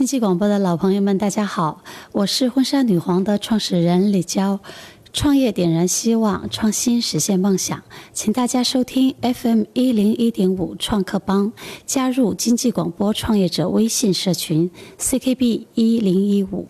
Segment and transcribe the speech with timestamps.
[0.00, 4.58] 经济广播的老朋友们，大家好，我是婚纱女皇的创始人李娇。
[5.12, 7.82] 创业点燃希望，创新实现梦想，
[8.14, 11.52] 请大家收听 FM 一零一点五创客帮，
[11.84, 16.66] 加入经济广播创业者微信社群 CKB 一零一五。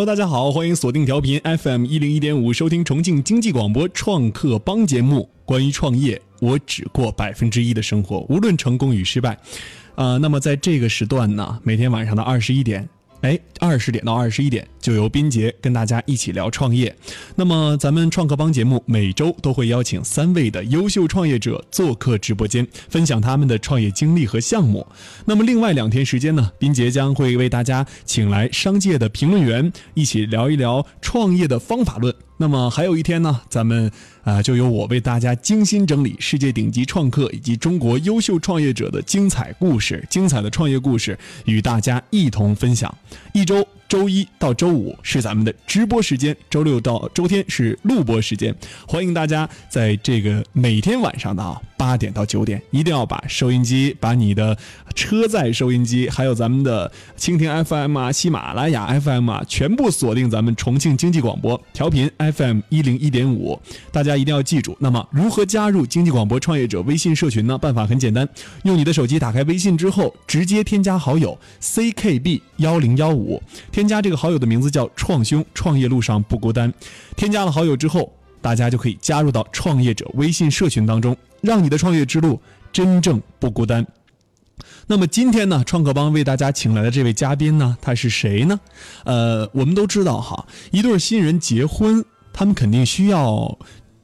[0.00, 5.28] Hello，大家好，欢迎锁定调频 FM 一零一点五，收听重庆经济广播创客帮节目。
[5.44, 9.36] 关于创业，我只过百分之一的生活，无论成功与失败。
[9.96, 12.88] 啊，那么在这个时段呢，每天晚上的二十一点。
[13.22, 16.94] 哎，二十点到二十一点，就由斌杰跟大家一起聊创业。
[17.36, 24.86] 那么，咱们创客帮节目每周都会邀请三位的优秀创业者做客直播间，分享他们的创业经历和项目。
[25.26, 32.14] 那么，另外两天时间呢，斌杰将会为大家请来商界的评论员，一起聊一聊创业的方法论。
[32.40, 33.92] 那么还有一天呢，咱们
[34.24, 42.92] 啊就由我为大家精心整理世界顶级创客以及中国优秀创业者的精彩故事、精彩的创业故事，与大家一同分享。
[43.34, 43.68] 一周。
[43.90, 48.54] 周一到周五是咱们的直播时间，周六到周天是录播时间。
[48.86, 54.56] 欢迎大家在这个每天晚上的啊八点到九点，一定要把收音机、把你的
[54.94, 63.60] 车载收音机，还有咱们的蜻蜓 FM 啊、喜马拉雅 FM 啊，全部锁定咱们重庆经济广播调频 FM 一零一点五。
[63.90, 64.76] 大家一定要记住。
[64.78, 67.58] 那么，如何加入经济广播创业者微信社群呢？
[67.58, 68.28] 办法很简单，
[68.62, 73.42] 用你的手机打开微信之后，直接添加好友 CKB 幺零幺五。
[73.80, 76.70] 添加这个好友的名字叫创兄，创业路上不孤单。
[77.16, 82.38] 添加了好友之后，大家就可以加入到创业者微信社群当中，让你的创业之路
[82.70, 83.86] 真正不孤单。
[84.86, 88.60] 那么今天呢，创客帮为大家请来的这位嘉宾呢，他是谁呢？
[89.04, 93.56] 呃，我们都知道哈，一对新人结婚，他们肯定需要，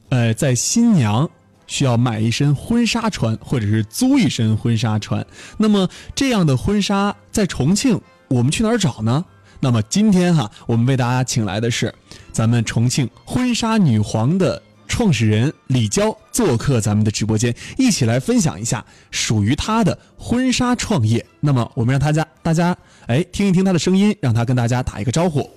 [0.09, 1.29] 呃，在新娘
[1.67, 5.23] 需要买一身婚纱穿，或者是租一身婚纱穿。
[5.55, 9.23] 那么这样的婚纱在重庆，我们去哪儿找呢？
[9.59, 11.93] 那么今天哈，我们为大家请来的是
[12.31, 21.25] 咱们重庆婚纱女皇的创始人李娇做客咱们的直播间，一起来分享一下属于她的婚纱创业。
[21.39, 22.75] 那么我们让大家大家
[23.07, 25.49] 哎听一听她的声音，让她跟大家打一个招呼。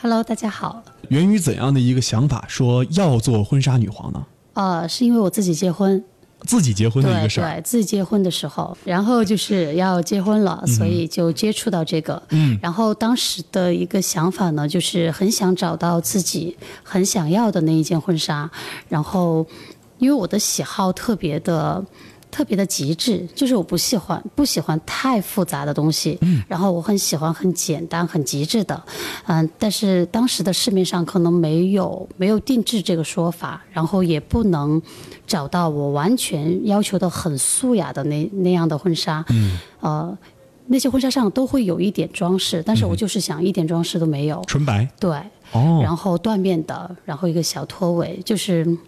[0.00, 0.82] Hello，大家好。
[1.10, 4.26] 源于怎样的一个想法，说要做婚纱女皇呢？
[4.54, 6.02] 呃，是因为我自己结婚，
[6.46, 7.54] 自己结婚的一对个事儿。
[7.54, 12.22] 对，自己结婚的时候，然后就是要结婚了，所以就接触到这个。
[12.30, 18.50] 嗯，然后当时的一个想法呢，就是很想找到自己很想要的那一件婚纱，
[18.88, 19.46] 然后
[19.98, 21.84] 因为我的喜好特别的。
[22.30, 28.82] 特别的极致，就是我不喜欢不喜欢太复杂的东西，嗯，然后我很喜欢很简单很极致的，
[29.26, 34.80] 嗯，但是当时的市面上可能没有没有定制这个说法，然后也不能
[35.26, 40.18] 找到我完全要求的很素雅的那那样的婚纱，嗯，呃，
[40.66, 44.88] 那些婚纱上都会有一点装饰，但是我就是想一点装饰都没有，纯白。
[44.98, 45.10] 对，
[45.52, 48.78] 哦，然后缎面的，然后一个小拖尾，就是嗯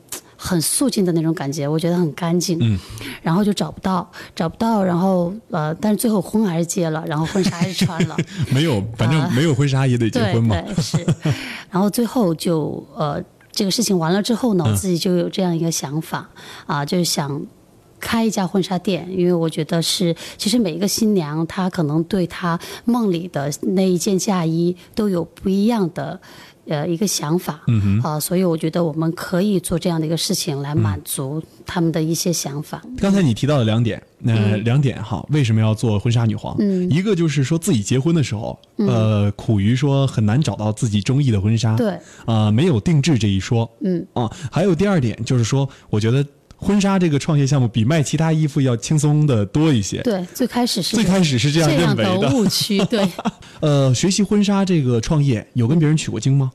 [0.44, 2.58] 很素净的那种感觉，我觉得很干净。
[2.60, 2.76] 嗯，
[3.22, 8.16] 然后就找不到，找不到，然后呃，但是最后婚还是结了，然后婚纱还是穿了。
[8.52, 10.60] 没有，反正没有婚纱也得结婚嘛。
[10.60, 11.06] 对是，
[11.70, 16.28] 然后最后就呃这个事情完了之后呢，嗯我自己就有这样一个想法
[16.66, 17.40] 啊，就是想。
[18.04, 26.20] 开一家婚纱店，因为我觉得是，其实每一个新娘她可能对她梦里的那一件嫁衣都有不一样的，
[26.68, 32.80] 呃，一个想法，嗯啊，所以我觉得我们可以做这样的一个事情来满足他们的一些想法。
[32.98, 36.54] 刚才你提到的两点，呃，两点哈，为什么要做婚纱女皇？
[36.60, 36.88] 嗯。
[36.88, 46.24] 一个就是说自己结婚的时候，呃，苦于说很难找到自己中意的婚纱，对，啊、没有定制这一说，嗯，啊，还有第二点就是说，我觉得
[46.62, 50.00] 婚纱这个创业项目比卖其他衣服要轻松的多一些。
[50.02, 52.30] 对，最开始是最开始是这样认为的。
[52.30, 53.06] 误区，对，
[53.60, 56.52] 呃，学习婚纱这个创业有跟别人取过经吗？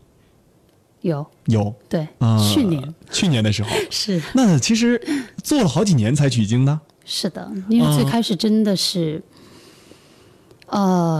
[1.01, 2.95] 有，有，对，啊、去年。
[3.11, 4.21] 去年的时候， 是。
[4.33, 4.99] 那其实
[5.43, 6.79] 做了好几年才取经的。
[7.05, 9.36] 是的，因为最开始真的是，呃，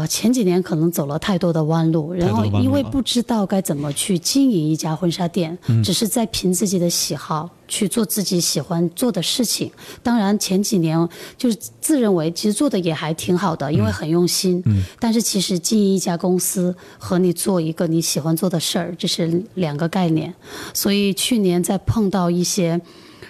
[0.08, 9.72] 前几年可能走了太多的弯路，然后因为不知道该怎么去经营一家婚纱店，嗯只是在凭自己的喜好去做自己喜欢做的事情。
[10.04, 11.08] 当然前几年
[11.38, 14.62] 就是自认为其实做的也还挺好的，因为很用心。
[14.66, 20.34] 嗯，但是其实经营一家公司和你做一个你喜欢做的事儿，这是两个概念。
[20.74, 22.82] 所以去年在碰到一些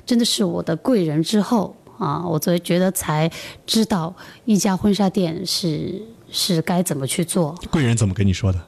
[0.04, 3.30] 真的是我的贵人之后啊，我才觉得才
[3.66, 4.14] 知道
[4.46, 6.02] 一家婚纱店是
[6.32, 8.60] 是该怎么去做贵人怎么跟你说的？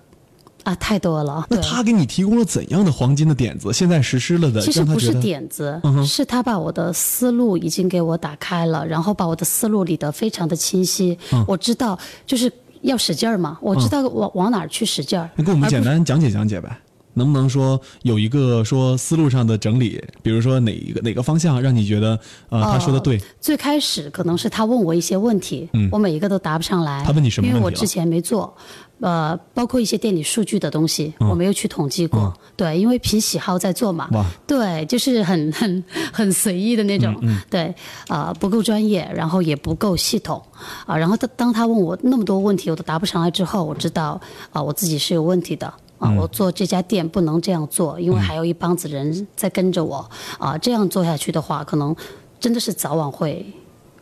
[0.64, 1.46] 啊，太多了。
[1.50, 3.72] 那他给你提供了怎样的黄金的点子？
[3.72, 11.18] 现在实施了的，其实不是点子，嗯是他把我的思路已经给我打开了，然后把我的思路理得非常的清晰。
[11.31, 15.30] 嗯我知道就是要使劲儿嘛，我知道往、往哪儿去使劲儿。
[15.38, 16.78] 你给我们简单讲解讲解呗。
[17.19, 20.01] 能不能说有一个说思路上的整理？
[20.24, 22.19] 比如说哪一个哪个方向让你觉得
[22.50, 23.21] 呃他说的对？
[23.39, 27.04] 最开始可能是他问我一些问题，我每一个都答不上来。
[27.04, 28.51] 嗯他问你什么问题因为我之前没做，
[29.00, 32.21] 呃，包括一些店里数据的东西，我没有去统计过。
[32.21, 34.10] 嗯对，因为凭喜好在做嘛。
[34.45, 37.18] 对，就是很 很很随意的那种。
[37.21, 37.74] 嗯对，
[38.10, 40.42] 啊、不够专业，然后也不够系统
[40.86, 44.19] 啊、然后当当他问我那么多问题，我都答不上来之后，我知道
[44.51, 45.74] 啊、我自己是有问题的。
[46.00, 50.10] 啊，我做这家店不能这样做，因为还有一帮子人在跟着我
[50.40, 50.57] 啊。
[50.57, 51.96] 这样做下去的话，可能
[52.40, 53.46] 真的是早晚会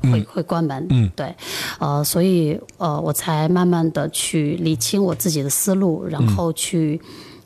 [0.03, 0.85] 会会关门。
[0.91, 1.35] 嗯，对，
[1.79, 7.01] 呃，所以呃，我才慢慢的去理清我自己的思路，然后去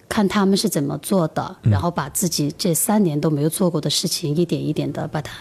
[0.09, 5.31] 看他们是怎么做的，然后把自己这三年都没有做过的事情，一点一点的把它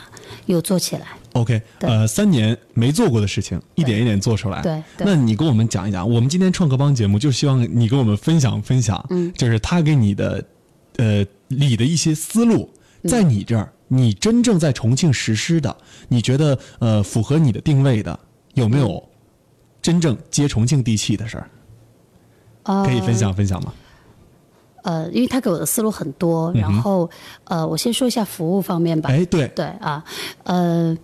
[0.46, 1.06] 又做起来。
[1.32, 4.60] OK，呃，三年没做过的事情，一点一点做出来。
[4.62, 10.44] 对对那你跟我们讲一讲，我们今天创客帮节目就希望你跟我们分享分享，嗯，就是他给你的，
[10.96, 12.68] 呃，理的一些思路，
[13.04, 15.76] 在你这儿，你真正在重庆实施的，
[16.08, 18.18] 你觉得呃符合你的定位的，
[18.54, 19.08] 有没有
[19.80, 21.50] 真正接重庆地气的事儿？
[22.64, 23.72] 呃，可以分享分享吗？
[24.82, 27.08] 呃，因为他给我的思路很多，然后
[27.44, 29.10] 呃，我先说一下服务方面吧。
[29.10, 30.02] 哎，对，对啊，
[30.44, 30.96] 呃，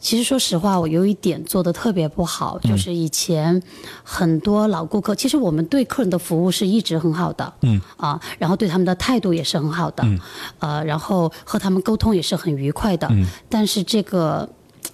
[0.00, 3.62] 其实说实话，我有一点做的特别不好，就是以前
[4.02, 7.80] 很多老顾客，其实我们对客人的服务是一直很好的，嗯。
[7.96, 10.18] 啊，然后对他们的态度也是很好的，嗯。
[10.58, 13.26] 呃，然后和他们沟通也是很愉快的，嗯。
[13.48, 14.48] 但是这个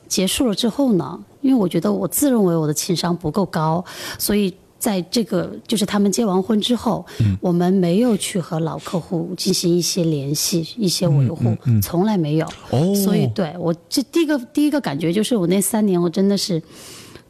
[0.09, 3.85] 结束了之后呢，因为我觉得我自认为我的情商不够高，
[4.19, 4.55] 所以。
[4.79, 7.37] 在这个就是他们结完婚之后，嗯。
[7.41, 12.47] 我们没有去和老客户进行一些联系、一些维护，从来没有。
[12.71, 16.61] 哦，所以对我这第一个第一个感觉就是，我那三年我真的是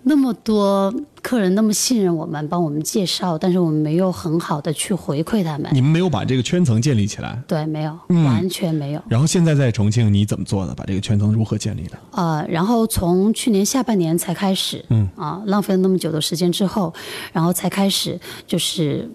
[0.08, 5.68] 那么多客人那么信任我们，帮我们介绍，但是我们没有很好的去回馈他们。
[5.74, 7.42] 你们没有把这个圈层建立起来。
[7.48, 9.02] 对，没有，嗯完全没有。
[9.08, 10.72] 然后现在在重庆，你怎么做的？
[10.76, 11.98] 把这个圈层如何建立的？
[12.12, 16.94] 呃，然后从去年下半年才开始，嗯啊，浪费了那么久的时间之后，
[17.32, 19.10] 然后才开始，就是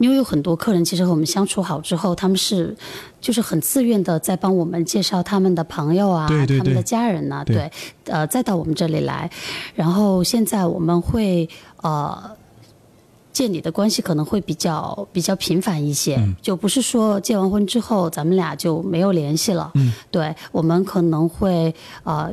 [0.00, 2.74] 因为有很多客人其实和我们相处好之后，他们是
[3.20, 7.70] 就是很自愿的在帮我们介绍他们的朋友啊，对对对他们的家人呐、对对，
[8.06, 9.30] 呃，再到我们这里来，
[9.74, 11.48] 然后现在我们会
[11.82, 12.38] 呃。
[13.32, 19.70] 建立的关系可能会比较比较频繁一些，就不是说结完婚之后咱们俩就没有联系了。
[19.74, 21.74] 嗯，对我们可能会
[22.04, 22.30] 呃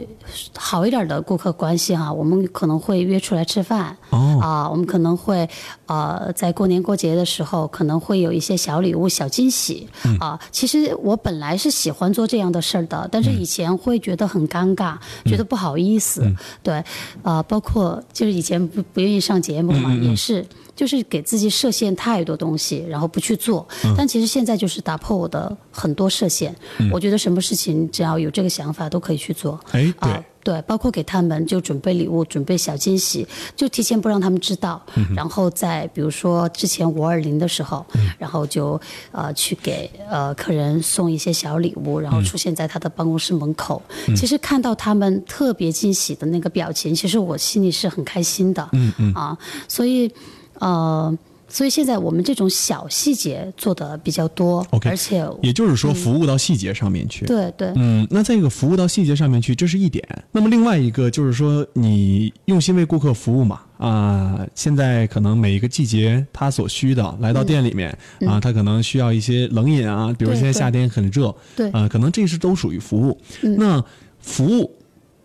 [0.56, 3.96] 好一点的顾客关系哈，我们可能会约出来吃饭。
[4.10, 5.48] 哦，啊，我们可能会
[5.86, 9.88] 呃，在过年过节的时候，可能会有一些小礼物、小惊喜
[10.20, 10.40] 啊。
[10.52, 14.96] 其实我本来是喜欢做这样的事儿的，但是以前会觉得很尴尬，
[15.26, 16.24] 觉得不好意思。
[16.64, 16.84] 对，
[17.22, 20.46] 啊，包括就是以前不不愿意上节目嘛，也是。
[20.78, 23.68] 就是给自己设限太多东西，然后不去做。
[23.98, 26.56] 但其实现在就是打破我的很多设限。
[26.92, 29.60] 我觉得什么事情只要有这个想法都可以去做。
[29.72, 34.82] 哎，对啊，对，包括给他们就准备礼物、准备小惊喜，就提前不让他们知道，
[35.16, 37.84] 然后在比如说之前五二零的时候，
[38.20, 38.80] 然后就
[39.12, 43.82] 呃去给呃客人送一些小礼物，然后出现在他的办公室门口。
[44.16, 48.70] 其实看到他们特别惊喜的那个表情，其实我心里是很开心的。
[48.74, 50.10] 嗯嗯，啊，所以
[50.60, 51.18] 呃。
[51.50, 57.26] 所以现在我们这种小细节做的比较多 OK 而且也就是说服务到细节上面去。
[57.26, 60.06] 对对，嗯，那在这个服务到细节上面去，这是一点。
[60.34, 67.98] 那么另外一个就是说，你用心为顾客服务嘛，啊、现在可能每一个季节他所需的，来到店里面、
[68.28, 73.18] 啊，他可能需要一些冷饮啊，比如现在夏天很热，对啊、可能这是都属于服务。
[73.42, 73.82] 那
[74.20, 74.77] 服务。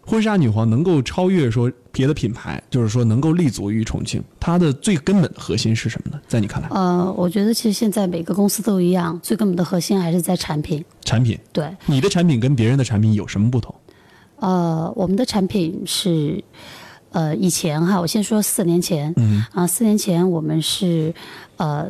[0.05, 6.21] 婚纱女皇能够超越说别的品牌，就是说能够立足于重庆，它的最根本的核心是什么呢？
[6.27, 10.85] 在你看来，呃，我觉得其实现在每个公司都一样，最根本的核心还是在产品。
[11.05, 13.73] 产品，对，你的产品跟别人的产品有什么不同？
[14.41, 16.43] 呃，我们的产品是，
[17.13, 21.15] 呃，以前哈，我先说四年前，嗯啊，四年前我们是，
[21.59, 21.87] 呃，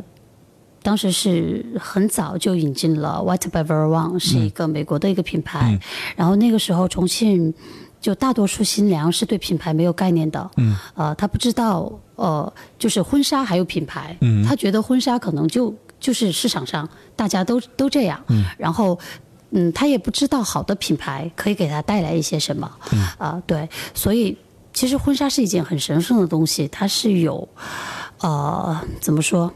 [0.82, 5.80] 当时是很早就引进了 White by Vera Wang，是一个美国的一个品牌，
[6.14, 7.54] 然后那个时候重庆。
[8.02, 18.98] 就大多数新娘是对品牌没有概念的，嗯，呃，她不知道，呃，就是婚纱还有品牌，嗯，她觉得婚纱可能就就是市场上大家都都这样，嗯，然后
[19.52, 22.68] 嗯，她也不知道好的品牌可以给她带来一些什么，
[23.16, 24.36] 啊、对，所以
[24.74, 27.48] 其实婚纱是一件很神圣的东西，它是有，
[28.20, 29.50] 呃，怎么说？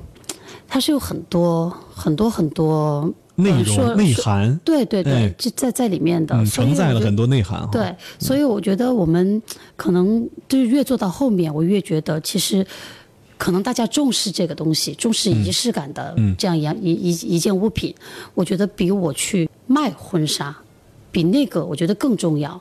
[0.69, 7.69] 它是有很多很多很多内容内涵，对对哎对，就在在里面的，承载了很多内涵哈。
[7.71, 9.41] 对，所以我觉得我们
[9.77, 12.67] 可能就是越做到后面，我越觉得其实
[13.39, 17.95] 可能大家重视这个东西，重视仪式感的这样一样一一一件物品，
[18.35, 20.57] 我觉得比我去卖婚纱，
[21.13, 22.61] 比那个我觉得更重要。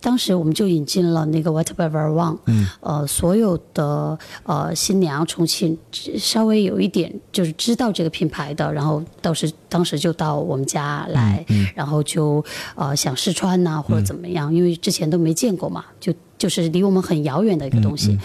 [0.00, 5.76] 当时我们就引进了那个 Whatever One，嗯，呃，所有的呃新娘重庆
[6.18, 18.18] 稍微有一点就是知道这个品牌的，然后当时当时就到我们家来，然后就呃想试穿呐、或者怎么样，因为之前都没见过嘛，就就是离我们很遥远的一个东西。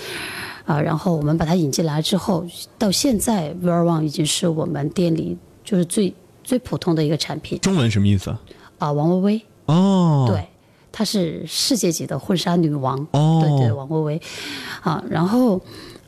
[0.66, 2.44] 啊，然后我们把它引进来之后，
[2.80, 6.12] 到现在 v e r One 已经是我们店里就是最
[6.44, 8.36] 最普通的一个产品中文什么意思？
[8.80, 8.92] 啊。
[8.92, 10.48] 王薇薇，哦，对，
[10.96, 14.22] 她是世界级的婚纱女王，哦对对，王薇薇，
[14.82, 15.62] 啊，然后。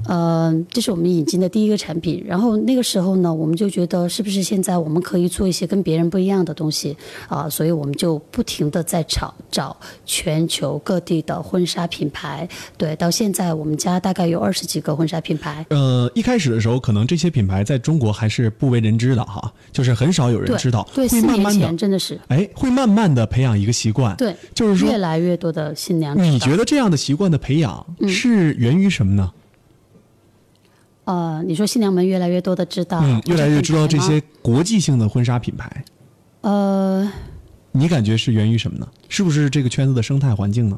[0.06, 2.24] 呃，这是我们引进的第一个产品。
[2.26, 6.96] 然后那个时候呢，我们就觉得是不是现在我们可以做一些跟别人不一样的东西
[7.28, 7.50] 啊？
[7.50, 9.76] 所以我们就不停的在找找
[10.06, 12.48] 全球各地的婚纱品牌。
[12.78, 15.66] 对，到现在我们家大概有二十几个婚纱品牌。
[15.70, 24.16] 呃，一开始的时候，可能这些品牌在中国还是不为人知的哈，就是很少有人知道，对，会四年前真的是哎，会慢慢的培养一个习惯。
[24.16, 26.18] 对，就是说越来越多的新娘。
[26.22, 29.32] 你觉得这样的习惯的培养嗯是源于什么呢？
[31.08, 34.22] 呃，你说新娘们越来越多的知道，嗯，越来越知道这些。
[34.42, 35.86] 国际性的婚纱品牌，
[36.42, 37.10] 呃
[37.72, 38.86] 你感觉是源于什么呢？
[39.08, 40.78] 是不是这个圈子的生态环境呢？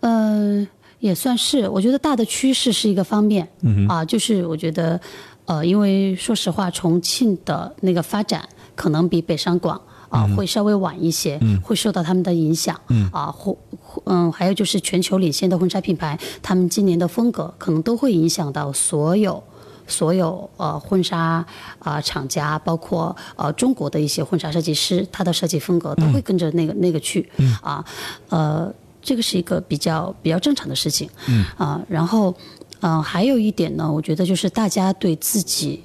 [0.00, 0.66] 呃，
[1.00, 3.48] 也算是，我觉得大的趋势是一个方面。
[3.62, 5.00] 嗯啊，就是我觉得，
[5.46, 9.80] 呃，因为说实话，重庆的那个发展可能比北上广。
[10.10, 12.80] 啊，会稍微晚一些，会受到他们的影响。
[12.88, 19.42] 嗯啊，或或嗯，还有就是全球领先的婚纱品牌，他们今年的风格可能都会影响到所有
[19.86, 21.44] 所有呃婚纱
[21.78, 27.28] 啊、厂家，包括呃中国的一些婚纱设计师，他的设计风格都会跟着那个、那个去。
[27.62, 27.84] 啊，
[28.28, 28.72] 呃，
[29.02, 31.08] 这个是一个比较比较正常的事情。
[31.28, 32.34] 嗯啊，然后
[32.80, 35.82] 嗯、呃还有一点呢，我觉得就是大家对自己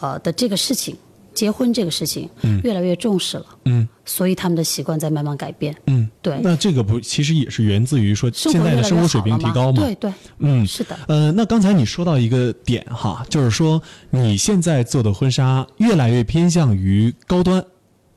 [0.00, 0.96] 呃的这个事情。
[1.34, 2.28] 结婚这个事情，
[2.62, 9.82] 越来越重视了，嗯，所以他们的习惯在慢慢改变，嗯，对，那这个不其实也是源自于说现在的生活水平提高嘛？
[9.82, 17.64] 对对，嗯，是的，呃，那刚才你说到一个点哈，就是说你现在做的婚纱越来越偏向于高端，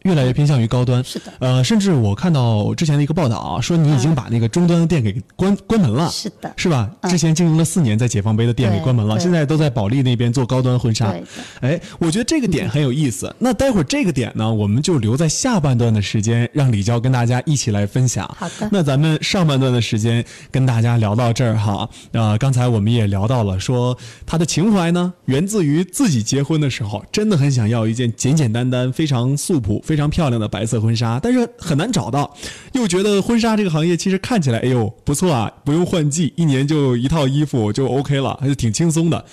[0.04, 1.04] 越来越偏向于高端。
[1.04, 6.90] 是的，呃，甚至我看到之前的一个报道啊，说你已经把那个终端的店给关关门了，是的，是吧？
[7.10, 11.14] 之前经营了四年，在解放碑的店给关门了，现在都在保利那边做高端婚纱。
[11.62, 13.34] 哎，我觉得这个点很有意思。
[13.40, 18.26] 那待会儿这个点呢，我们就留在下半段的时间，让李娇跟大家一起来分享。
[18.38, 18.70] 好的。
[18.72, 32.36] 那咱们上半段的时间跟大家聊到这儿哈，啊、刚才我们也聊到了，说他的情怀呢，源自于自己结婚的时候，真的很想要一件简简单单、非常素朴、非常漂亮的白色婚纱，但是很难找到，
[32.74, 39.24] 又觉得婚纱这个行业其实看起来，哎呦不错啊，不用换季，一年就一套衣服就 OK 了，还是挺轻松的。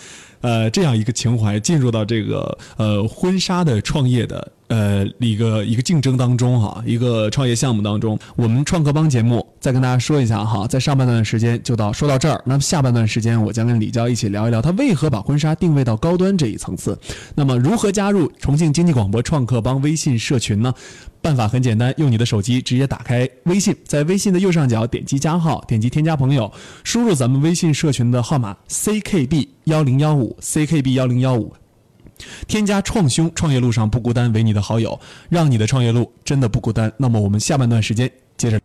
[0.44, 16.98] 呃，这样一个情怀进入到这个呃婚纱的创业的呃一个一个竞争当中哈，一个创业项目当中，我们创客帮节目再跟大家说一下哈，在上半段时间就到说到这儿，那么下半段时间我将跟李娇一起聊一聊他为何把婚纱定位到高端这一层次。
[17.34, 20.74] 那么如何加入重庆经济广播创客帮微信社群呢？
[21.24, 26.52] 办法很简单，用你的手机直接打开微信，在微信的右上角点击加号，点击添加朋友，
[26.84, 31.50] 输入咱们微信社群的号码 ckb 幺零幺五 ckb 幺零幺五，
[32.46, 35.00] 添加创兄，创业路上不孤单为你的好友，
[35.30, 36.92] 让你的创业路真的不孤单。
[36.98, 38.60] 那么我们下半段时间接着。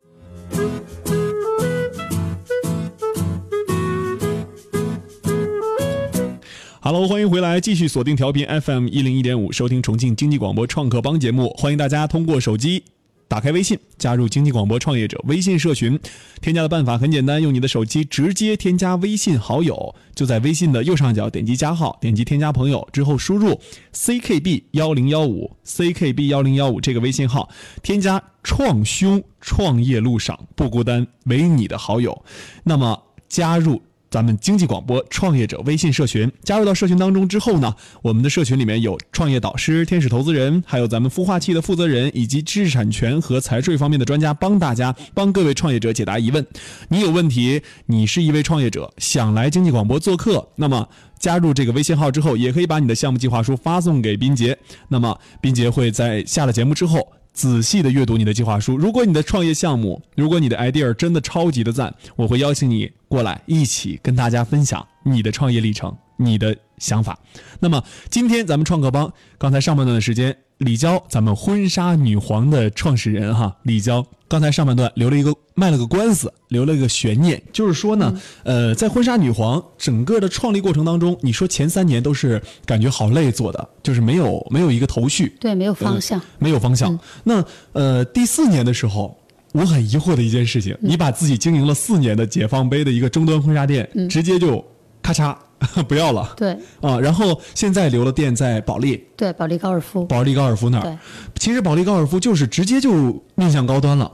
[6.81, 11.53] Hello，欢迎回来，继续锁定调频 FM 一零一点五，收听重庆经济广播创客帮节目。
[11.57, 12.81] 欢迎大家通过手机
[13.27, 15.99] 打开微信，加入经济广播创业者微信社群。
[16.39, 23.59] 添加的办法很简单，用你的手机直接添加微信好友，就在微信的右上角点击加号，点击添加朋友之后输入
[23.93, 27.49] ckb 幺零幺五 ckb 幺零幺五这个微信号，
[27.83, 32.23] 添加创兄，创业路上不孤单为你的好友。
[32.63, 33.81] 那么加入。
[34.09, 46.45] 咱们经济广播创业者微信社群，加入到社群当中之后呢，我们的社群里面有创业导师、天使投资人，还有咱们孵化器的负责人，以及知识产权和财税方面的专家，帮大家帮各位创业者解答疑问。
[46.89, 50.87] 你有问题，你是一位创业者，想来经济广播做客，那么。
[51.19, 54.57] 加入这个微信号之后，也可以把你的项目计划书发送给斌杰。
[54.87, 58.77] 那么，斌杰会在下了节目之后仔细的阅读你的计划书。
[58.77, 67.17] 如果你的创业项目，如果你的 idea 真的超级的赞，我会邀请你过来一起跟大家分享你的创业历程、你的想法。
[67.59, 78.13] 那么今天咱们创客帮，刚才上半段的时间，李娇，咱们婚纱女皇的创始人哈，李娇，刚才上半段留了一个卖了个官司，留了一个悬念，就是说呢，
[78.43, 86.21] 呃，在婚纱女皇整个的创立过程当中，你说前三年都是感觉好累做的，就是没有没有一个头绪，对，没有方向。
[86.39, 86.99] 没有方向。
[87.23, 89.17] 那呃，第四年的时候，
[89.53, 94.61] 我很疑惑的一件事情，你把自己经营了四年的解放碑的一个终端婚纱店，直接就
[95.01, 95.33] 咔嚓
[95.87, 96.33] 不要了。
[96.35, 96.57] 对。
[96.81, 100.05] 啊，然后现在留了店在保利，对，保利高尔夫。
[100.05, 100.89] 保利高尔夫那对。
[100.89, 100.97] 儿。
[101.35, 104.11] 其实保利高尔夫就是直接就面向高端了，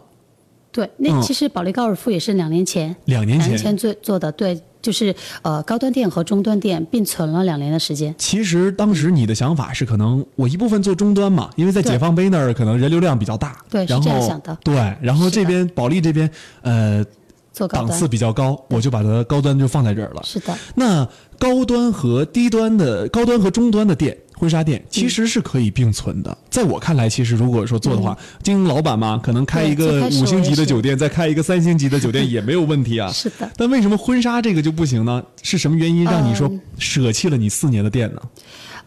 [0.71, 1.21] 对，那嗯。
[1.21, 3.49] 其实保利高尔夫也是两年前，两年前。
[3.49, 8.13] 两年前做做的，对，就是呃高端店和中端店并存了两年的时间。
[8.17, 14.57] 其实当时你的想法是，可能我一部分做终端嘛，因为在解放碑那儿可能人流量比较大，对是然后这样想的。
[14.63, 16.29] 对，然后这边保利这边
[16.61, 17.03] 呃
[17.51, 20.21] 做高档次比较高，我就把它高端就放在这儿了。
[20.23, 21.07] 是的，那
[21.39, 26.37] 高端和低端的高端和中端的店，婚纱店嗯其实是可以并存的。
[26.49, 33.11] 在我看来，其实如果说做的话，经营老板嘛，可能开一个五星级的酒店，再开一个三星级的酒店 也没有问题啊。
[33.13, 33.51] 是的。
[33.57, 35.23] 但为什么婚纱这个就不行呢？
[35.41, 38.21] 是什么原因让你说嗯舍弃了你四年的店呢？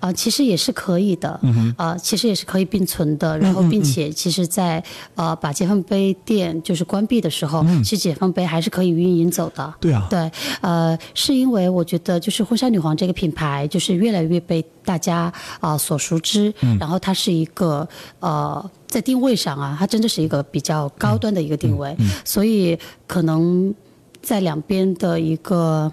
[0.01, 3.39] 啊、其实也是可以的，嗯啊、其实也是可以并存的。
[3.39, 4.83] 然后，并且其实在，
[5.17, 9.65] 呃把解放碑店就是关闭的时候，其实解放碑还是可以运营走的。
[9.65, 17.87] 嗯对啊，对，呃，是因为我觉得就是婚纱女皇这个品牌，就是越来越被大家啊、所熟知，嗯然后它是一个
[18.21, 23.75] 呃在定位上啊，它真的是一个比较高端的一个定嗯位，所以可能
[24.23, 25.93] 在两边的一个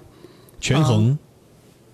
[0.59, 1.17] 权衡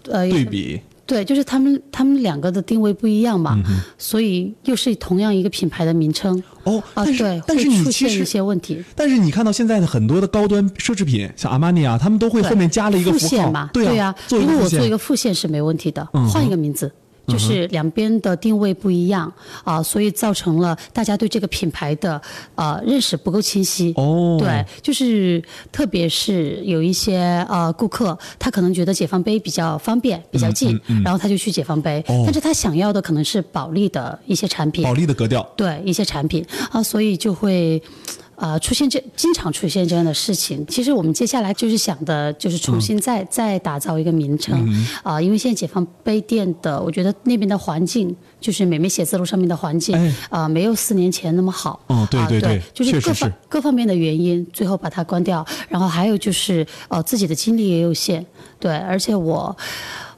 [0.10, 3.63] 呃对比，对，就是他们他们两个的定位不一样嗯嘛，
[3.98, 8.82] 所以又是同样一个品牌的名称哦，啊，但是对，但是你其实出现一些问题。
[8.96, 16.89] 但是你看到现在的很多的高端奢侈品，像阿玛尼啊，他们都会后面加了一个复符号线嘛，，对啊，做一个如果我做一个副线是没问题的，嗯换一个名字。
[17.32, 19.32] 就是两边的定位不一样
[19.64, 22.22] 啊，所以造成了大家对这个品牌的
[22.55, 23.94] 呃认识不够清晰。
[23.96, 35.42] 哦，对，就是特别是有一些呃顾客，他可能觉得解放碑比较方便、比较近，然后他就去解放碑，但是他想要的可能是保利的一些产品保，利的格调。
[35.55, 37.82] 对一些产品啊，所以就会。
[38.42, 40.66] 啊、出现这经常出现这样的事情。
[40.66, 44.68] 其实我们接下来就是想的，就是重新再、再打造一个名称
[45.04, 49.96] 啊、因为现在解放碑店的，我觉得那边的环境，就是美美写字楼上面的环境
[50.32, 51.80] 啊、哎没有四年前那么好。
[51.86, 55.46] 哦对啊对对就是各方各方面的原因，最后把它关掉。
[55.70, 58.25] 然后还有就是，呃，自己的精力也有限，
[58.60, 59.56] 对，而且我。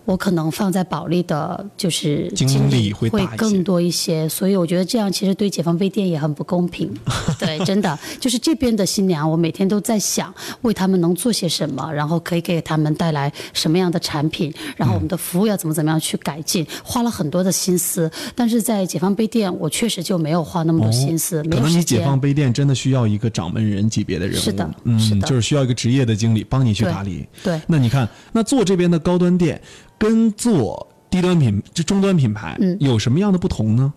[0.05, 6.91] 我可能放在保利的，就是精精力会更多一些，所以我觉得这样其实对解放碑店也很不公平。
[7.39, 18.11] 对，真的就是这边的新娘，我每天都在想为他们能做些什么，然后可以给他们带来什么样的产品，然后我们的服务要怎么怎么样去改进，花了很多的心思。
[18.33, 21.83] 但是在解放碑店，我确实就没有花那么多心思，可能你。
[21.83, 27.27] 解放碑店真的需要一个掌门人级别的人物，是的嗯，是的就是需要一个职业的经理帮你去打理。
[27.43, 29.61] 对那你看，那做这边的高端店
[30.03, 33.93] 跟做低端品这终端品牌，嗯有什么样的不同呢？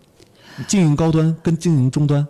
[0.65, 2.25] 经营高端跟经营终端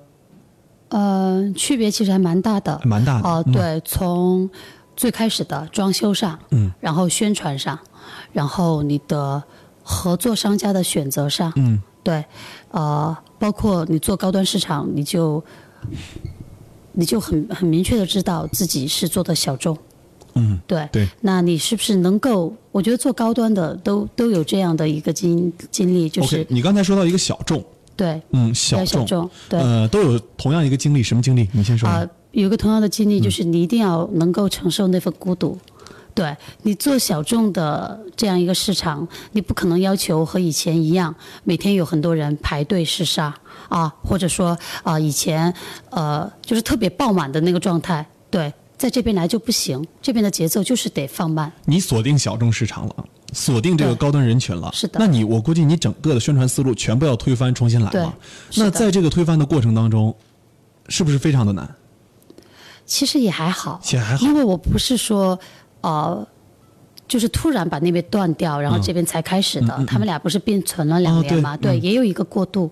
[0.90, 2.82] 呃，区别其实还蛮大的。
[2.84, 3.30] 蛮大的。
[3.30, 4.50] 哦、嗯，对，从
[4.96, 7.78] 最开始的装修上，嗯，然后宣传上，
[8.34, 9.44] 然后你的
[9.84, 12.26] 合作商家的选择上，嗯，对，
[12.72, 15.44] 呃，包括你做高端市场，你就
[16.94, 19.78] 你就很很明确的知道自己是做的小众，
[20.38, 22.56] 嗯，对，对，那你是不是能够？
[22.71, 27.63] 我觉得做高端的都都有这样的一个经经历，就是你刚才说到一个小众，
[27.95, 31.50] 对，嗯，小众，小众，对，呃，都有同样一个经历，什么经历？
[31.54, 31.89] 你先说。
[31.89, 35.58] 啊、有个同样的经历，就是你一定要能够承受那份孤独。
[36.13, 43.32] 对你做小众的这样一个市场，你不可能要求和以前一样，每天有很多人排队试杀
[43.69, 45.54] 啊，或者说啊、以前
[45.91, 48.06] 呃就是特别爆满的那个状态。
[48.32, 51.52] 对，在这边来就不行，这边的节奏就是得放慢。
[51.66, 54.70] 你锁定小众市场了，锁定这个高端人群了。
[54.72, 58.13] 是的那你我估计你整个的宣传思路全部要推翻，重新来对嘛。
[58.56, 60.16] 那在这个推翻的过程当中，
[60.90, 61.68] 是不是非常的难？
[62.86, 65.38] 其实也还好，也还好因为我不是说，
[65.82, 66.26] 呃，
[67.08, 69.84] 就是突然把那边断掉，然后这边才开始的。
[69.86, 71.56] 他们俩不是并存了两年嘛？
[71.56, 72.72] 嗯哦对对，也有一个过渡。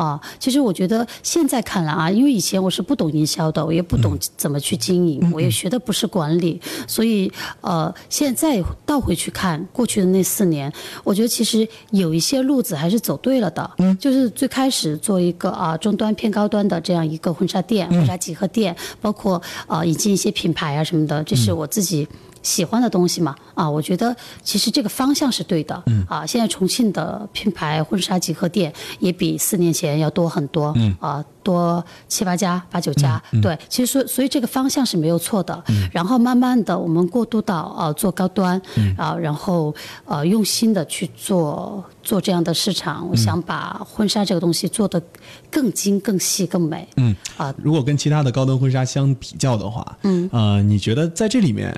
[0.00, 6.58] 啊，其实我觉得现在看来啊，因为以前我是不懂营销的，我也不懂怎么去经营，我也学的不是管理，
[6.88, 10.72] 所以呃，现在倒回去看过去的那四年，
[11.04, 13.70] 我觉得其实有一些路子还是走对了的。
[13.76, 22.08] 嗯，就是最开始做一个啊中端偏高端的这样一个婚纱店、婚纱集合店，包括呃引进一些品牌啊什么的，这是我自己。
[22.42, 39.74] 喜欢的东西嘛，啊，我觉得其实这个方向是对的，嗯，啊，现在重庆的品牌婚纱集合店也比四年前要多很多，嗯，啊，多七八家、八九家，对，其实所所以这个方向是没有错的，嗯，然后慢慢的我们过渡到啊做高端，嗯，啊，然后
[40.06, 45.02] 呃用心的去做做这样的市场，我想把婚纱这个东西做得
[45.50, 51.70] 更精、更细、更美，嗯，啊，如果跟其他的高端婚纱相比较的话，嗯，呃，你觉得在这里面？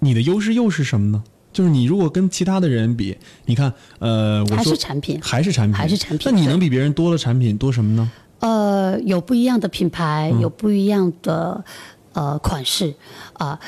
[0.00, 1.22] 你的优势又是什么呢？
[1.52, 6.20] 就是你如果跟其他的人比，你看，呃，我还是产品，还是产品，还是产品。
[6.24, 8.10] 那你能比别人多了产品多什么呢？
[8.38, 11.64] 呃，有不一样的品牌，有不一样的
[12.12, 12.94] 呃款式
[13.32, 13.58] 啊。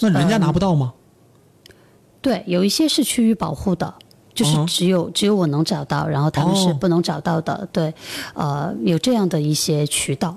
[0.00, 0.94] 那人家拿不到吗？
[2.22, 3.92] 对，有一些是趋于保护的，
[4.32, 7.68] 就是只有只有我能找到，然后他们是不能找到的。
[7.72, 7.92] 对，
[8.34, 10.36] 呃，有这样的一些渠道。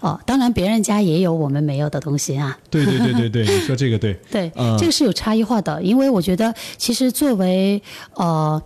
[0.00, 2.58] 哦，当然，别人家也有我们没有的东西啊。
[2.70, 4.14] 对对对对对， 你说这个对。
[4.30, 7.82] 对，这个是有差异化的，因为我觉得，其实作为
[8.14, 8.62] 呃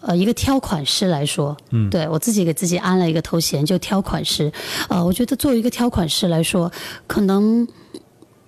[0.00, 4.52] 呃一个挑款师来说，嗯，对我自己给自己安了一个头衔，就挑款师。
[4.88, 6.70] 呃，我觉得作为一个挑款师来说，
[7.06, 7.66] 可能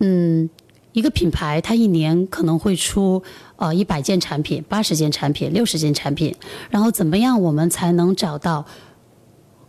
[0.00, 0.50] 嗯，
[0.90, 3.22] 一个品牌它一年可能会出
[3.54, 6.34] 呃一百件产品、八十件产品、六十件产品，
[6.68, 8.66] 然后怎么样我们才能找到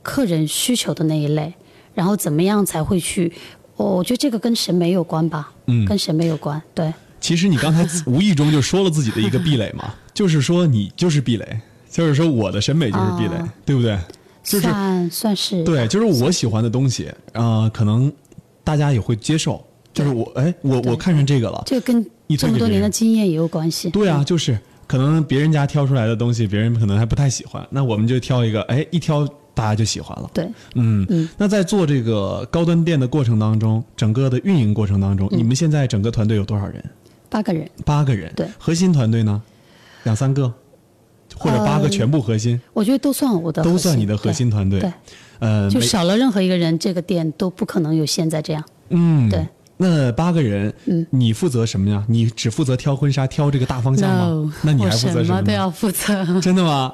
[0.02, 1.54] 客人需求的那一类？
[1.98, 3.34] 然后怎么样才会去？
[3.76, 6.62] 我我觉得这个跟审美有关吧，嗯，跟审美有关。
[6.76, 13.98] 对，其实你刚才无意中就说了自己的一个壁垒嘛， 就是说你就是壁垒，就是说我的审美就是壁垒，对不对？
[14.44, 18.14] 就算算是对，就是我喜欢的东西啊，可能
[18.64, 19.60] 大家也会接受。
[19.92, 22.06] 就是我哎，我我看上这个了，这跟
[22.38, 23.90] 这么多年的经验也有关系。
[23.90, 24.56] 对啊，就是
[24.86, 29.28] 可能别人家挑出来的东西，别人可能还不太喜欢，那我们就挑一个，哎，一挑。
[29.58, 30.30] 大家就喜欢了。
[30.32, 31.28] 对，嗯嗯。
[31.36, 36.84] 那在做这个高端店的过程当中，整个的运营过程当中，你们现在整个团队有多少人？
[37.28, 37.68] 八个人。
[37.84, 38.32] 八个人。
[38.36, 38.48] 对。
[38.60, 39.42] 核心团队呢？
[40.04, 40.54] 两三个，
[41.36, 42.62] 或者八个全部核心？
[42.72, 43.64] 我觉得都算我的。
[43.64, 44.80] 都算你的核心团队。
[44.80, 44.94] 对。
[45.40, 48.64] 呃，就少了任何一个人，这个店都不可能有现在这样。
[48.90, 49.28] 嗯。
[49.28, 49.48] 对。
[49.80, 52.04] 那八个人，嗯，你负责什么呀？
[52.10, 54.54] 你只负责挑婚纱，挑这个大方向吗？
[54.64, 56.42] 那你还负责什么都要负责。
[56.42, 56.92] 真的吗？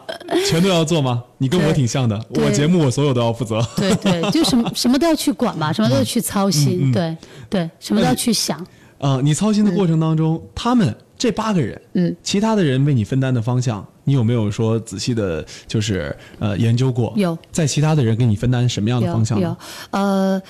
[0.50, 1.24] 全都要做吗？
[1.38, 3.66] 你跟我挺像的，我节目我所有都要负责。
[3.78, 6.92] 对对， 就什么什么都要去管嘛，什么都要去操心。
[6.92, 7.16] 对
[7.50, 8.66] 对，什么都要去想。
[8.98, 17.14] 呃，你操心的过程当中，他们这八个人，嗯，其他的人为你分担的方向，你有没有说仔细的，就是呃研究过？
[17.16, 19.40] 有，在其他的人给你分担什么样的方向？
[19.40, 19.56] 有，
[19.92, 20.42] 呃。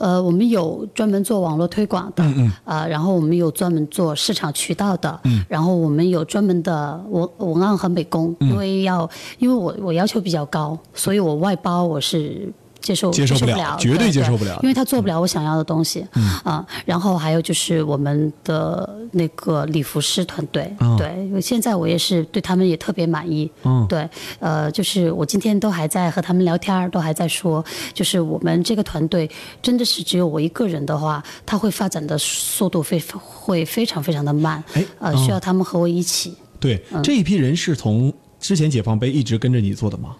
[0.00, 9.08] 呃，我们有专门做网络推广的，嗯嗯，啊，然后我们有专门做市场渠道的，嗯，然后我们有专门的文文案和美工，因为要，
[9.38, 12.50] 因为我我要求比较高，所以我外包我是。
[12.80, 16.06] 接受接受不了，绝对接受不了，因为他做不了我想要的东西。
[16.14, 23.50] 嗯啊，然后还有就是我们的那个礼服师团队，对，现在我也是对他们也特别满意。
[23.64, 34.62] 嗯，对，呃，就是我今天都还在和他们聊天，都还在说，就是我们这个团队真的是只有我一个人的话，他会发展的速度非会非常非常的慢。
[34.72, 36.34] 哎，呃，需要他们和我一起。
[36.58, 40.16] 对，这一批人是从之前解放碑一直跟着你做的吗？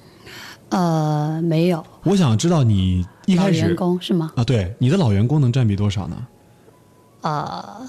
[0.70, 1.84] 呃，没有。
[2.02, 4.32] 我想知道你一开始员工是吗？
[4.34, 6.16] 啊，对，你的老员工能占比多少呢？
[7.20, 7.88] 呃，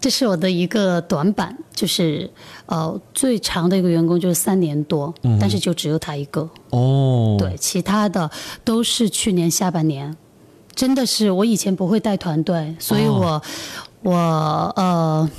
[0.00, 2.30] 这是我的一个短板，就是
[2.66, 6.48] 呃，最长的一个员工就是三年多，但是就只有他一个。
[6.70, 8.30] 哦，对，其他的
[8.64, 10.16] 都是去年下半年。
[10.74, 13.42] 真的是我以前不会带团队，所以我
[14.02, 14.12] 我
[14.76, 15.30] 呃。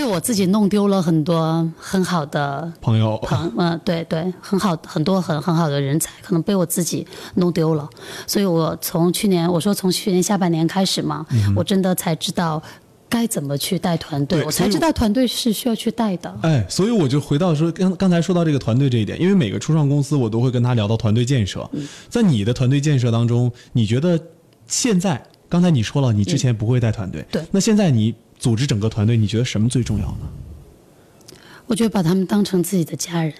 [0.00, 7.86] 被我自己弄丢了很多很好的朋友，朋嗯，对对，很好很多很很好的人才，可能被我自己弄丢了。
[8.26, 12.62] 所以我从去年我说从去年下半年开始嘛，我真的才知道
[13.10, 16.34] 该怎么去带团队，我才知道团队是需要去带的。
[16.40, 21.68] 哎，所以我就回到说刚刚才说到这个团队这一点，因为每个初创公司我都会跟他聊到团队建设，
[22.08, 24.18] 在你的团队建设当中，你觉得
[24.66, 28.14] 现在刚才你说了你之前不会带团队，对，那现在你。
[28.40, 31.36] 组织整个团队，你觉得什么最重要呢？
[31.66, 33.32] 我觉得把他们当成自己的家人。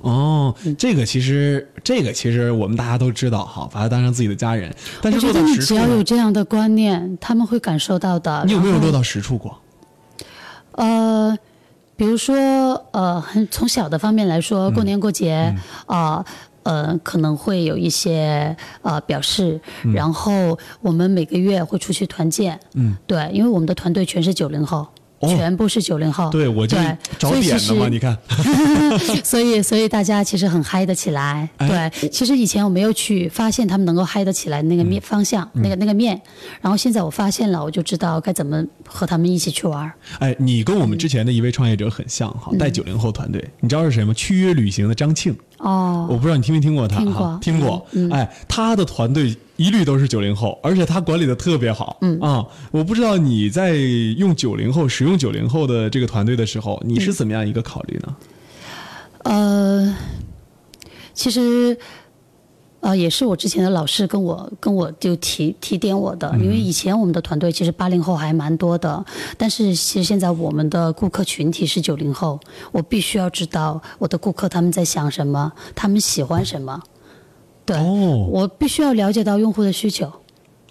[0.00, 4.74] 哦，这个其实，这个其实我们大家都知道，哈，把他当成自己的家人。
[5.00, 8.44] 但是我觉得你只要有这样的观念，他们会感受到的。
[8.44, 9.58] 你有没有落到实处过？
[10.72, 11.36] 呃，
[11.96, 12.36] 比如说，
[12.92, 15.54] 呃，很从小的方面来说，过年过节
[15.86, 16.16] 啊。
[16.16, 16.24] 呃，
[17.02, 19.60] 可能会有一些呃表示，
[19.94, 24.86] 然后我们每个月会出去团建，嗯，对，因为我们的团队全是九零后。
[25.20, 28.16] 哦全部是九零后，对我就对找点的嘛，你看，
[29.24, 31.48] 所以，所以大家其实很嗨得起来。
[31.56, 36.22] 哎对，其实以前我没有去发现他们能够嗨得起来那个嗯面方向，那个那个面。
[36.60, 39.90] 然后现在我发现了，我就知道该怎么和他们一起去玩。
[40.20, 44.14] 哎，你跟我们之前的一位创业者很像哈，嗯带九零后团队，你知道是谁吗？
[44.14, 47.38] 去约旅行的张庆，哦，我不知道你听没听过他听过哈？
[47.40, 58.16] 听过，嗯哎，他的团队一律都是九零后，而且他管理的特别好，嗯啊，我不知道你在用九零后、使用九零后的这个团队的时候，你是怎么样一个考虑呢？
[59.24, 59.96] 呃，
[61.12, 61.76] 其实。
[62.80, 69.04] 呃，也是我之前的老师跟我跟我就提提点我的，因为以前我们的团队其实八零后还蛮多的，
[69.36, 72.38] 但是其实现在我们的顾客群体是九零后，
[72.70, 76.80] 我必须要知道我的顾客他们在想什么，他们喜欢什么，
[77.66, 78.28] 对，哦。
[78.30, 80.10] 我必须要了解到用户的需求。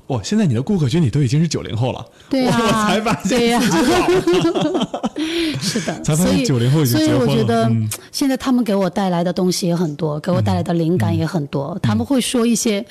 [0.08, 5.04] 哇，现在你的顾客群体都已经是九零后了，对呀、我才发现对呀、自己老了
[5.60, 11.74] 是的，才发现所以90后已经所以结婚了我觉得、嗯现在他们给我带来的东西也很多，给我带来的灵感也很多。
[11.76, 12.84] 嗯他们会说一些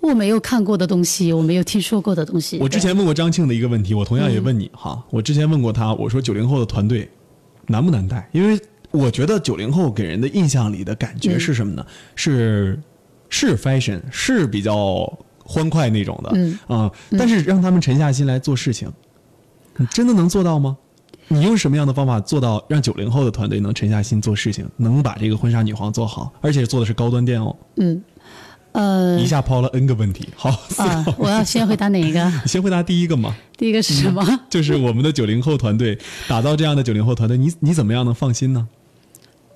[0.00, 2.58] 我没有看过的东西，我没有听说过的东西。
[2.60, 5.02] 我之前问过张庆的一个问题，我同样也问你哈。
[5.10, 7.08] 我之前问过他，我说九零后的团队
[7.66, 8.28] 难不难带？
[8.32, 11.84] 因为我觉得九零后给人的印象里的感觉是什么呢？
[12.14, 12.78] 是
[13.28, 15.10] 是 fashion，是比较
[15.52, 18.90] 欢快那种的，嗯啊、但是让他们沉下心来做事情，
[19.76, 20.76] 你真的能做到吗？
[21.28, 27.54] 你用什么样的方法做到让九零后的团队能沉下心做事情，能把这个婚纱女皇做好，而且做的是高端店哦？
[27.76, 28.02] 嗯，
[28.72, 30.50] 呃一下抛了 N 个问题，好，
[31.16, 32.24] 我要先回答哪一个？
[32.42, 33.34] 你 先回答第一个嘛。
[33.56, 34.22] 第一个是什么？
[34.50, 35.96] 就是我们的九零后团队
[36.28, 38.66] 打造这样的九零后团队，你你怎么样能放心呢？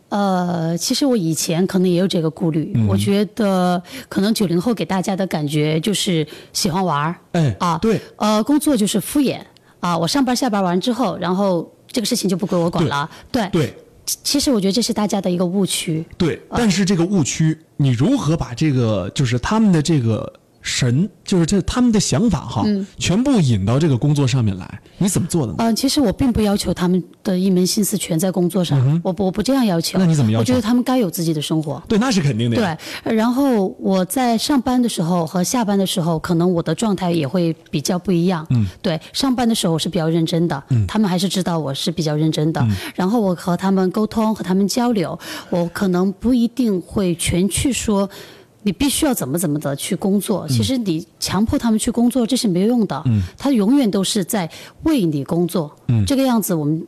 [0.09, 9.41] 呃，其实我以前可能也有这个顾虑，嗯我觉得可能九零后给大家的感觉就是喜欢玩儿哎啊，对，呃，工作就是敷衍
[9.81, 13.11] 啊，我上班下班完之后，然后这个事情就不归我管了。
[13.33, 16.05] 对，对其其实我觉得这是大家的一个误区。
[16.17, 20.33] 对，但是这个误区，你如何把这个就是他们的这个
[20.67, 25.59] 神，就是这他们的想法哈，嗯全部引到这个工作上面来，你怎么做的呢？
[25.61, 29.97] 嗯、其实我并不要求他们的一门心思全在工作上，我不我不这样要求。
[29.97, 31.81] 嗯那你怎么要求我觉得他们该有自己的生活。
[31.87, 32.77] 对，那是肯定的呀。
[33.05, 38.45] 对，然后我在上班的时候和下班的时候，可能我的状态也会比较不一样。
[38.51, 42.67] 嗯，对，上班的时候我是比较认真的，嗯他们还是知道我是比较认真的。
[42.97, 45.17] 然后我和他们沟通，和他们交流，
[45.51, 48.11] 我可能不一定会全去说。
[48.67, 53.01] 你必须要怎么怎么的去工作，其实你强迫他们去工作，这是没有用的。
[53.07, 54.51] 嗯，他永远都是在
[54.83, 55.71] 为你工作。
[55.87, 56.85] 嗯，这个样子我们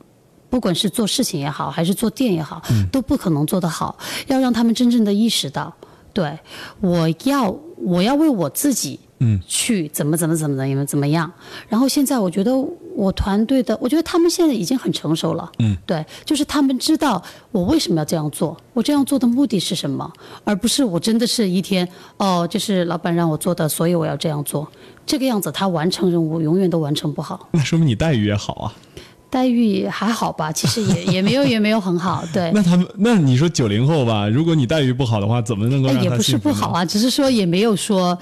[0.49, 2.61] 不管是做事情也好，还是做店也好，
[2.91, 3.97] 都不可能做得好。
[4.27, 5.73] 要让他们真正的意识到，
[6.11, 6.37] 对
[6.81, 11.31] 我要我要为我自己，嗯，去怎么怎么怎么怎么怎么样。
[11.67, 12.51] 然后现在我觉得
[12.95, 20.11] 我团队的，我觉得他们现在已经很成熟了，嗯，对，就是他们知道我为什么要这样做，我这样做的目的是什么，
[20.43, 24.67] 而不是我真的是一天哦，就是老板让我做的，所以我要这样做。
[25.05, 27.49] 这个样子，他完成任务永远都完成不好。
[27.51, 28.73] 那说明你待遇也好啊。
[29.31, 32.51] 待遇还好吧，其实也也没有也没有很好，对。
[32.51, 38.17] 那他们，那你说九零后吧，如果你待遇不好的话，怎么能够让他哎也不是不好啊，只是说也没有说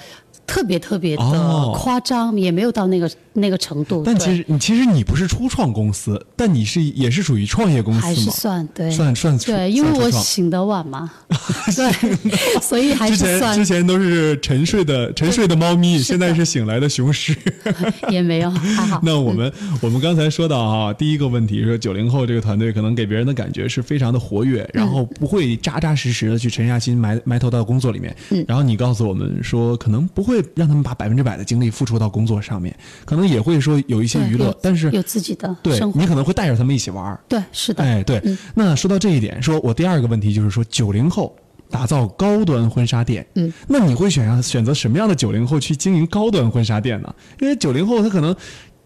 [0.48, 1.72] 特别特别哦。
[1.74, 3.08] 的夸张，也没有到那个
[3.40, 4.04] 那个程度。
[4.06, 8.08] 但其实你其实你不是初创公司，但你是也是属于创业公司嘛？
[8.08, 11.12] 还是算对，算算初对，因为我醒得晚嘛，
[11.76, 17.36] 对，所以还是算前之前都是沉睡的沉睡的猫咪，现在是醒来的雄狮。
[18.10, 19.00] 也没有还好。
[19.04, 28.16] 那我们、我们刚才说到哈，第一个问题说九零后这个团队可能给别人的感觉是非常的活跃，然后不会扎扎实实的去沉下心埋埋头到工作里面。
[28.30, 32.74] 嗯然后你告诉我们说，可能不会让他们把百分之百的精力付出到工作上面，
[33.04, 37.20] 可能也会说有一些娱乐，但是有自己的对你，可能会带着他们一起玩儿。
[37.28, 38.22] 对，是的，哎，对。
[38.56, 41.36] 那说到这一点，说我第二个问题就是说，九零后
[41.70, 47.14] 打造高端婚纱店，嗯，那你会选择选择什么样的九零后去经营高端婚纱店呢？
[47.42, 48.36] 因为九零后他可能，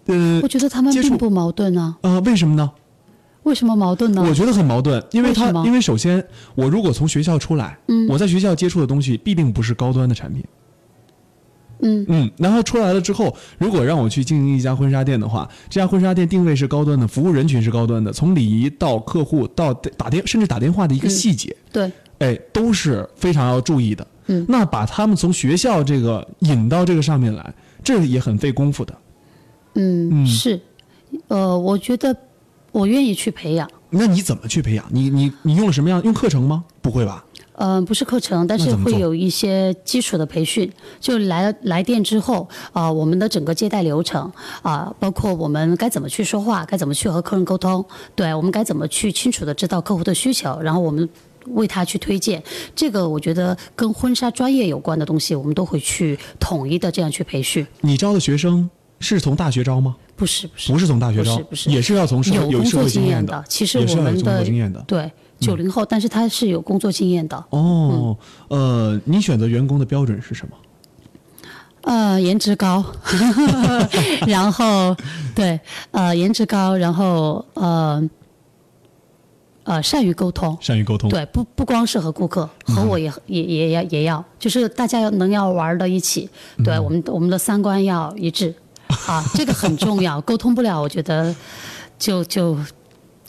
[0.07, 1.95] 呃我觉得他们接触并不矛盾啊。
[2.01, 2.71] 呃，为什么呢？
[3.43, 4.23] 为什么矛盾呢？
[4.27, 6.23] 我觉得很矛盾，因为他为因为首先，
[6.53, 10.43] 我如果从学校出来，嗯我在学校接触的东西必定不是高端的产品。
[11.81, 24.05] 嗯嗯，然后出来了之后，如果让我去经营一家婚纱店的话，这家婚纱店定位是高端的，服务人群是高端的，从礼仪到客户到打电甚至打电话的一个细节，对，哎，都是非常要注意的。
[24.27, 28.95] 嗯那把他们从学校这个引到这个上面来，这也很费功夫的。
[29.73, 30.61] 嗯嗯是，
[31.27, 32.15] 呃，我觉得
[32.71, 33.69] 我愿意去培养。
[33.89, 34.85] 那你怎么去培养？
[34.89, 36.01] 你你你用了什么样？
[36.03, 36.63] 用课程吗？
[36.81, 37.25] 不会吧？
[37.63, 40.67] 嗯、不是课程，但是会有一些基础的培训。
[40.99, 44.31] 就来来电之后，啊、我们的整个接待流程
[44.63, 51.07] 啊、包括我们该怎么去说话，该怎么去和客人沟通，对我们该怎么去清楚的知道客户的需求，然后我们
[51.49, 52.41] 为他去推荐。
[52.75, 57.65] 这个我觉得跟婚纱专业有关的东西，我们都会去统一的这样去培训。
[57.81, 58.67] 你招的学生
[58.99, 59.95] 是从大学招吗？
[60.15, 64.83] 不是不是不是从大学招，不是不是也是要从社有工作会经验的，其实我们的作经验的。
[64.87, 67.43] 对九零后，但是他是有工作经验的。
[67.49, 68.15] 哦，
[68.47, 70.55] 呃，你选择员工的标准是什么？
[71.83, 72.85] 呃，颜值高，
[74.27, 74.95] 然后
[75.33, 78.07] 对，呃，颜值高，然后呃
[79.63, 80.55] 呃，善于沟通。
[80.61, 81.09] 善于沟通。
[81.09, 86.29] 对，不不光是和顾客，和我也、也也要也要，就是大家能要玩到一起。
[86.63, 88.53] 对，我们我们的三观要一致，
[89.07, 90.21] 啊，这个很重要。
[90.21, 91.35] 沟通不了，我觉得
[91.97, 92.55] 就就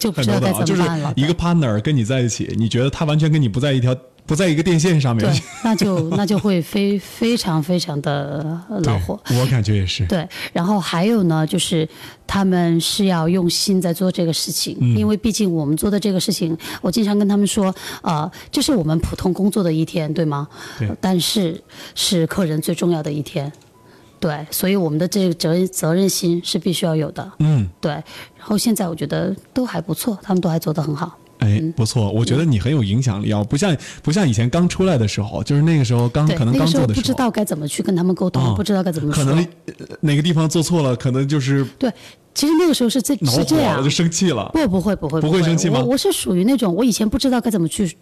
[0.02, 1.12] 就不知道该怎么办了。
[1.16, 9.20] 一个 partner 跟你在一起，你觉得他完全跟你不在一条不在一个电线上面对，那就那就会非非常非常的 恼火。
[9.40, 10.04] 我感觉也是。
[10.06, 11.88] 对，然后还有呢，就是
[12.26, 20.48] 他们是要用心在做这个事情，因为毕竟我们做的这个事情，我经常跟他们说，呃，这是我们普通工作的一天，对吗？
[20.78, 21.60] 对但是
[21.94, 23.52] 是客人最重要的一天，
[24.22, 27.90] 对，所以我们的这个责任责任心是必须要有的，嗯，对。
[27.90, 31.18] 然后现在我觉得都还不错，他们都还做得很好。
[31.38, 38.54] 哎，不错，我觉得你很有影响力啊，不像不像以前刚出来的时候，就是那个时候刚，可能刚做的时候，知道该怎么去跟他们沟通，啊。
[38.54, 39.24] 不知道该怎么说。
[39.24, 41.92] 可能呃哪个地方做错了，可能就是对，
[42.32, 43.78] 其实那个时候是这是这样。
[43.78, 44.48] 了，就，生气了。
[44.52, 45.42] 不不会不会不会。
[45.42, 45.80] 生气吗？
[45.80, 47.92] 嗯我我是属于那种我以前不知道该怎么去、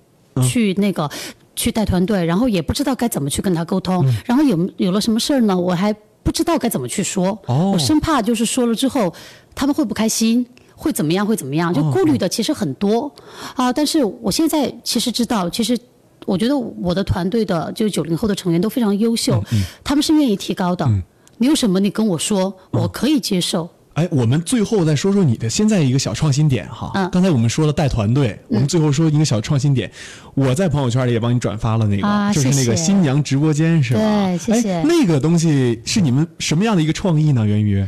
[0.42, 1.10] 去那个
[1.56, 4.14] 去带团队，然后也不知道该怎么去跟他沟通，嗯。
[4.26, 9.12] 然后有有了什么事儿呢，我还不知道该怎么去说，哦我生怕就是说了之后
[9.54, 10.46] 他们会不开心。
[10.82, 11.26] 会怎么样？
[11.26, 11.74] 会怎么样？
[11.74, 13.12] 就顾虑的其实很多、
[13.54, 13.70] 啊！
[13.70, 15.78] 但是我现在其实知道，其实
[16.24, 20.88] 我觉得我的团队的就是九零后的成员都非常优秀，嗯他们是愿意提高的。
[21.36, 23.68] 你有什么你跟我说，我可以接受。
[24.00, 26.90] 哎，我们最后再说说你的现在一个小创新点哈。
[26.94, 29.90] 嗯刚才我们说了带团队，我们最后说一个小创新点。
[30.34, 34.00] 我在朋友圈里也帮你转发了那个，啊就是那个新娘直播间是吧？
[34.00, 37.44] 对谢谢哎，那个东西是你们什么样的一个创意呢？
[37.44, 37.86] 源于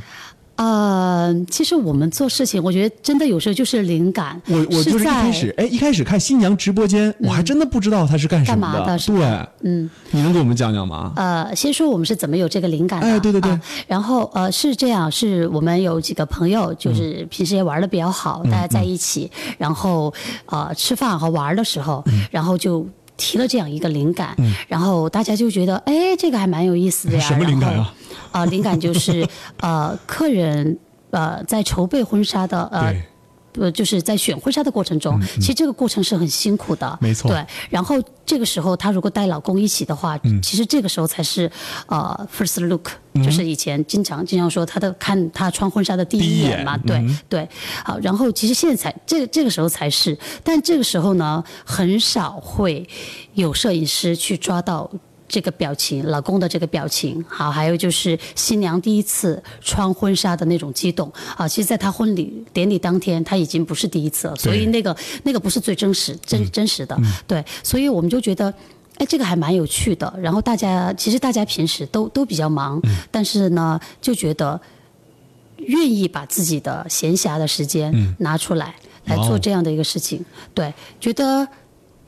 [0.62, 4.40] 呃，其实我们做事情，我觉得真的有时候就是灵感。
[4.46, 9.24] 我我就是一开始哎，一开始看新娘直播间，我还真的不知道她是干什么干嘛的是对，
[9.62, 11.14] 嗯，你能给我们讲讲吗？
[11.16, 13.08] 呃，先说我们是怎么有这个灵感的。
[13.08, 20.14] 哎对对对啊然后呃是这样，是我们有几个朋友，就是平时也玩的比较好，大家在一起，然后
[20.46, 22.86] 呃吃饭和玩的时候，然后就。
[23.22, 24.34] 提了这样一个灵感，
[24.66, 27.20] 然后大家就觉得，哎，这个还蛮有意思的呀。
[27.28, 27.94] 什么灵感啊？
[28.32, 29.24] 啊、灵感就是
[29.62, 30.76] 呃，客人
[31.10, 33.02] 呃在筹备婚纱的呃对。
[33.58, 41.50] 呃，就是在选婚纱的过程中，其实这个过程是很辛苦的，没错对，然后这个时候，她如果带老公一起的话，其实这个时候才是
[41.86, 42.88] 呃 first look，、
[43.22, 47.48] 就是以前经常经常说她的看她穿婚纱的第第一一眼嘛，眼对、对。
[47.84, 52.88] 好，然后其实现在才这个这个时候才是，但这个时候呢，很少会
[53.34, 54.90] 有摄影师去抓到。
[55.32, 61.48] 这个表情，老公的这个表情，好，还有就是新娘第一次穿婚纱的那种激动啊。
[61.48, 66.94] 其实，在她婚礼典礼当天，她已经不是第一次了，所以那个那个不是最真实、真真实的，
[67.26, 68.52] 对，所以我们就觉得。
[68.98, 70.12] 哎，这个还蛮有趣的。
[70.20, 72.78] 然后大家其实大家平时都都比较忙，
[73.10, 74.60] 但是呢，就觉得
[75.56, 78.74] 愿意把自己的闲暇的时间拿出来、
[79.06, 80.22] 来做这样的一个事情。
[80.52, 81.48] 对，觉得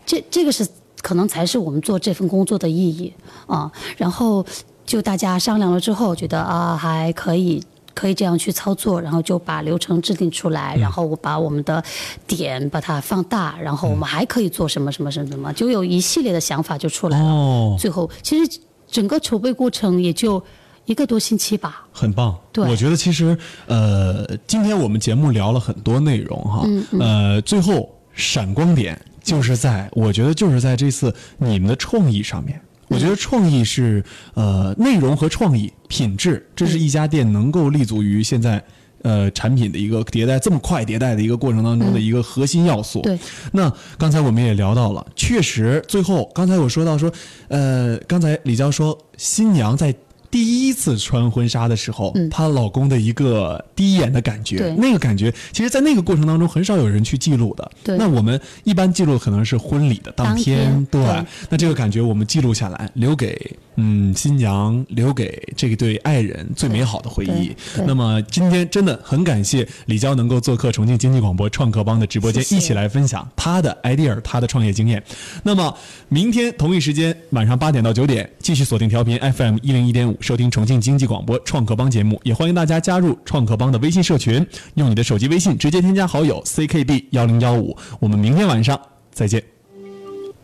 [0.04, 0.68] 这这个是
[1.04, 3.12] 可能才是我们做这份工作的意义
[3.46, 3.70] 啊。
[3.96, 4.44] 然后
[4.84, 7.62] 就大家商量了之后，觉得啊还可以。
[7.96, 11.80] 可以这样去操作，然后就把流程制定出来，然后我把我们的
[12.26, 17.24] 点把它放大，然后我们还可以做什么什么什么什么，就有一系列的想法就出来了。
[17.24, 20.42] 哦，最后，其实整个筹备过程也就
[20.86, 21.86] 一个多星期吧。
[21.92, 32.60] 很棒，对我觉得其实呃，今天我们节目聊了很多内容哈，嗯呃，最后闪光点就是在，我觉得就是在这次你们的创意上面。
[32.88, 38.62] 我觉得创意是呃内容和创意品质，这是一家店能够立足于现在
[39.00, 43.00] 呃产品的一个迭代这么快迭代的一个过程当中的一个核心要素。
[43.00, 43.18] 对，
[43.52, 47.10] 那刚才我们也聊到了，确实最后刚才我说到说，
[47.48, 49.92] 呃，刚才李娇说新娘在
[50.34, 54.74] 第一次穿婚纱的时候，她老公的一个第一眼的感觉，对。
[54.74, 57.70] 那个感觉，其实，在那个过程当中，很少有人去记录的。
[57.84, 57.96] 对。
[57.96, 61.24] 那我们一般记录可能是婚礼的当天，当天对对。
[61.50, 67.54] 那这个感觉我们记录下来，留给嗯新娘，留给这一对爱人最美好的回忆。
[67.86, 72.56] 那么今天真的很感谢李娇能够做客重庆经济广播创客帮的直播间，谢谢。
[72.56, 75.00] 一起来分享她的 idea，她的创业经验。
[75.44, 75.72] 那么
[76.08, 82.18] 明天同一时间晚上八点到九点，继续锁定调频 FM 一零一点五，收听重庆经济广播创客帮节目。
[82.24, 87.76] 也欢迎大家加入创客帮的微信社群，用你的手机微信直接添加好友 CKB 幺零幺五。
[88.00, 88.80] 我们明天晚上
[89.12, 89.44] 再见。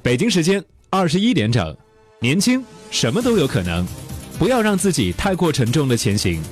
[0.03, 1.75] 北京时间二十一点整，
[2.21, 3.87] 年轻什么都有可能，
[4.39, 6.43] 不要让自己太过沉重的前行。